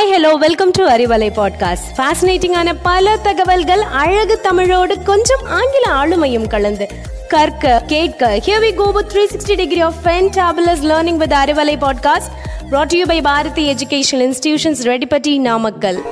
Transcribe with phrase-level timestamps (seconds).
[0.00, 6.88] Hi hello welcome to Arivalai podcast ஃபேசினேட்டிங்கான பல தகவல்கள் அழகு தமிழோடு கொஞ்சம் ஆங்கில ஆளுமையும் கலந்து.
[7.28, 12.30] கற்க கேட்க here we go with 360 degree of fantabulous learning with Arivalai podcast
[12.70, 16.02] brought to you by Bharathi educational institutions Reddipatti Namakkal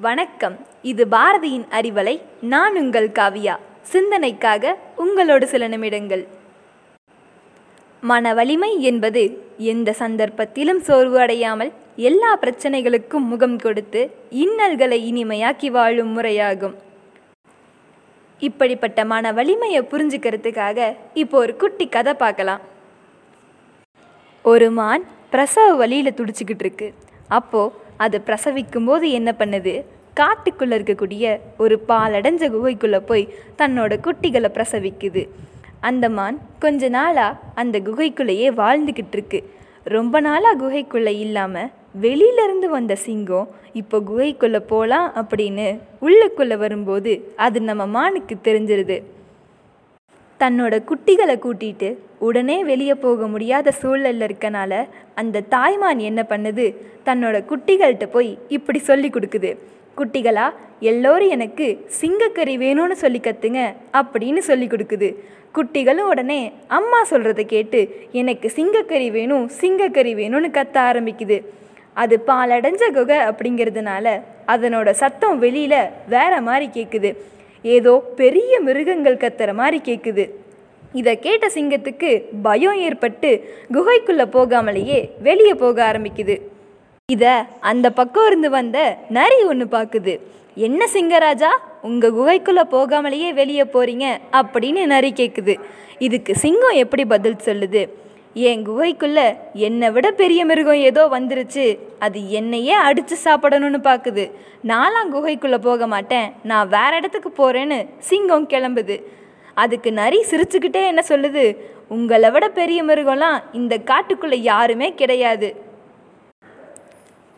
[0.00, 0.66] வணக்கம்.
[0.82, 3.56] இது பாரதியின் அறிவலை நான் உங்கள் காவியா.
[3.92, 6.26] சிந்தனைக்காக உங்களோடு சில நிமிடங்கள்.
[8.00, 16.74] மன வலிமை என்பது எந்த சந்தர்ப்பத்திலும் சோர்வு அடையாமல் எல்லா பிரச்சனைகளுக்கும் முகம் கொடுத்து இன்னல்களை இனிமையாக்கி வாழும் முறையாகும்.
[18.38, 22.60] இப்படிப்பட்ட மன வலிமையை புரிஞ்சுக்கிறதுக்காக இப்போ ஒரு குட்டி கதை பார்க்கலாம்.
[24.42, 26.94] ஒரு மான் பிரசவ வழியில் துடிச்சுக்கிட்டு இருக்கு.
[27.28, 29.84] அப்போ அது பிரசவிக்கும் போது என்ன பண்ணுது?
[30.20, 35.28] காட்டுக்குள்ளே இருக்கக்கூடிய ஒரு பாலடைஞ்ச குகைக்குள்ளே போய் தன்னோட குட்டிகளை பிரசவிக்குது.
[35.80, 39.55] அந்த மான் கொஞ்ச நாளாக அந்த குகைக்குள்ளேயே வாழ்ந்துக்கிட்டு இருக்கு.
[39.94, 41.68] ரொம்ப நாளாக குகைக்குள்ளே இல்லாமல்
[42.04, 45.66] வெளியில இருந்து வந்த சிங்கம் இப்போ குகைக்குள்ளே போகலாம் அப்படின்னு
[46.06, 48.96] உள்ளுக்குள்ளே வரும்போது அது நம்ம மானுக்கு தெரிஞ்சிருது.
[50.40, 51.88] தன்னோட குட்டிகளை கூட்டிட்டு
[52.18, 54.72] உடனே வெளியே போக முடியாத சூழல்ல இருக்கனால
[55.14, 56.66] அந்த தாய்மான் என்ன பண்ணுது?
[57.08, 59.52] தன்னோட குட்டிகள்கிட்ட போய் இப்படி சொல்லி கொடுக்குது.
[59.98, 60.46] குட்டிகளா?
[60.80, 61.66] எல்லோரும் எனக்கு
[62.00, 63.60] சிங்கக்கறி வேணும்னு சொல்லி கத்துங்க
[63.98, 65.08] அப்படின்னு சொல்லி கொடுக்குது.
[65.56, 66.40] குட்டிகளும் உடனே
[66.78, 67.80] அம்மா சொல்கிறத கேட்டு
[68.12, 71.38] எனக்கு சிங்கக்கறி வேணும் சிங்கக்கறி வேணும்னு கத்த ஆரம்பிக்குது.
[72.02, 74.06] அது பாலடைஞ்ச குகை அப்படிங்கிறதுனால
[74.54, 77.10] அதனோட சத்தம் வெளியில் வேற மாதிரி கேட்குது
[77.62, 80.24] ஏதோ பெரிய மிருகங்கள் கத்துற மாதிரி கேட்குது
[80.92, 82.10] இதை கேட்ட சிங்கத்துக்கு
[82.42, 83.30] பயம் ஏற்பட்டு
[83.72, 86.36] குகைக்குள்ளே போகாமலேயே வெளியே போக ஆரம்பிக்குது.
[87.12, 90.12] இதை அந்த பக்கம் இருந்து வந்த நரி ஒன்று பார்க்குது
[90.54, 91.50] என்ன சிங்கராஜா
[91.82, 94.06] உங்கள் குகைக்குள்ளே போகாமலேயே வெளியே போகிறீங்க
[94.38, 95.54] அப்படின்னு நரி கேட்குது
[95.98, 97.82] இதுக்கு சிங்கம் எப்படி பதில் சொல்லுது?
[98.34, 99.20] என் குகைக்குள்ள
[99.52, 101.66] என்னை விட பெரிய மிருகம் ஏதோ வந்துருச்சு.
[101.98, 104.24] அது என்னையே அடித்து சாப்பிடணும்னு பார்க்குது
[104.72, 106.32] நாலாம் குகைக்குள்ளே போக மாட்டேன்.
[106.42, 108.96] நான் வேற இடத்துக்கு போகிறேன்னு சிங்கம் கிளம்புது.
[109.54, 111.56] அதுக்கு நரி சிரிச்சுக்கிட்டே என்ன சொல்லுது?
[111.88, 115.50] உங்களை விட பெரிய மிருகம்லாம் இந்த காட்டுக்குள்ளே யாருமே கிடையாது.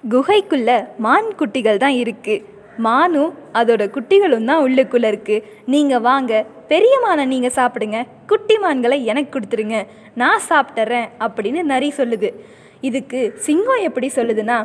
[0.04, 0.70] குகைக்குள்ள
[1.04, 2.34] மான் குட்டிகள் தான் இருக்கு.
[2.86, 5.36] மானும் அதோட குட்டிகளும் தான் உள்ளுக்குள்ள இருக்கு.
[5.72, 6.32] நீங்க வாங்க
[6.72, 8.00] பெரிய மானை நீங்க சாப்பிடுங்க
[8.31, 9.78] குட்டி மான்களை எனக்கு கொடுத்துருங்க.
[10.22, 12.31] நான் சாப்பிட்றேன் அப்படின்னு நரி சொல்லுது.
[12.88, 14.58] இதுக்கு சிங்கம் எப்படி சொல்லுதுன்னா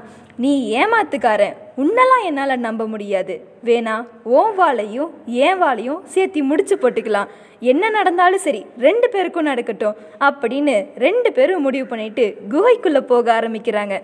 [0.44, 0.52] நீ
[0.82, 3.36] ஏமாத்துக்காரன் உன்னெல்லாம் என்னால் நம்ப முடியாது.
[3.68, 3.96] வேணா
[4.38, 5.12] ஓன் வாழையும்
[5.46, 7.32] ஏன் வாழையும் சேர்த்தி முடிச்சு போட்டுக்கலாம்.
[7.74, 13.98] என்ன நடந்தாலும் சரி ரெண்டு பேருக்கும் நடக்கட்டும் அப்படின்னு ரெண்டு பேரும் முடிவு பண்ணிட்டு குகைக்குள்ளே போக ஆரம்பிக்கிறாங்க.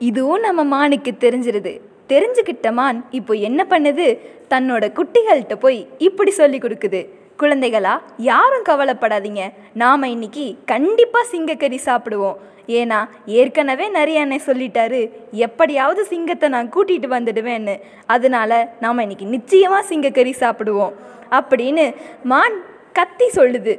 [0.00, 1.80] இதுவும் நம்ம மானுக்கு தெரிஞ்சிருது.
[2.08, 4.18] தெரிஞ்சுக்கிட்ட மான் இப்போ என்ன பண்ணுது?
[4.50, 7.00] தன்னோட குட்டிகள்கிட்ட போய் இப்படி சொல்லி கொடுக்குது.
[7.38, 9.42] குழந்தைகளா யாரும் கவலைப்படாதீங்க.
[9.72, 12.36] நாம இன்னைக்கு கண்டிப்பா சிங்கக்கறி சாப்பிடுவோம்.
[12.66, 17.80] ஏன்னா ஏற்கனவே நிறைய அண்ணன் சொல்லிட்டாரு எப்படியாவது சிங்கத்தை நான் கூட்டிட்டு வந்துடுவேன்னு.
[18.06, 20.92] அதனால நாம இன்னைக்கு நிச்சயமா சிங்கக்கறி சாப்பிடுவோம்.
[21.30, 21.94] அப்படின்னு
[22.24, 22.56] மான்
[22.92, 23.78] கத்தி சொல்லுது.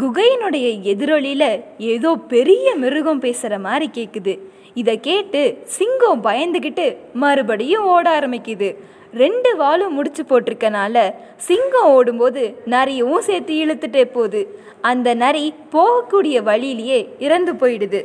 [0.00, 1.44] குகையினுடைய எதிரொலியில
[1.78, 4.38] ஏதோ பெரிய மிருகம் பேசுற மாதிரி கேக்குது.
[4.74, 8.68] இதை கேட்டு சிங்கம் பயந்துக்கிட்டு மறுபடியும் ஓட ஆரம்பிக்குது.
[9.12, 14.60] ரெண்டு வாலும் முடிச்சு போட்டிருக்கனால சிங்கம் ஓடும்போது நரியவும் சேர்த்து இழுத்துட்டே போகுது.
[14.80, 18.02] அந்த நரி போகக்கூடிய வழியிலேயே இறந்து போயிடுது.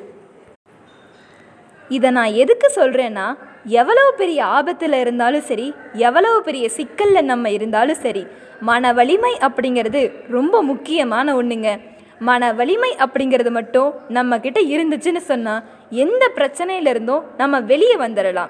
[1.90, 3.28] இதை நான் எதுக்கு சொல்கிறேன்னா
[3.66, 8.27] எவ்வளவு பெரிய ஆபத்தில் இருந்தாலும் சரி எவ்வளவு பெரிய சிக்கலில் நம்ம இருந்தாலும் சரி
[8.59, 11.79] மன வலிமை அப்படிங்கிறது ரொம்ப முக்கியமான ஒன்றுங்க
[12.19, 18.49] மன வலிமை அப்படிங்கிறது மட்டும் நம்மக்கிட்ட இருந்துச்சுன்னு சொன்னால் எந்த பிரச்சனையில இருந்தும் நம்ம வெளியே வந்துடலாம்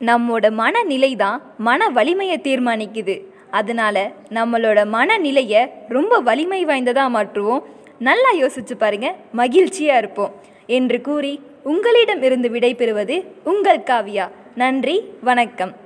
[0.00, 3.22] நம்மோட மனநிலை தான் மன வலிமையை தீர்மானிக்குது.
[3.50, 7.62] அதனால நம்மளோட மனநிலையை ரொம்ப வலிமை வாய்ந்ததாக மாற்றுவோம்.
[7.98, 10.32] நல்லா யோசிச்சு பாருங்க மகிழ்ச்சியாக இருப்போம்.
[10.66, 14.28] என்று கூறி உங்களிடம் இருந்து விடை பெறுவது உங்கள் காவியா.
[14.54, 15.76] நன்றி வணக்கம்.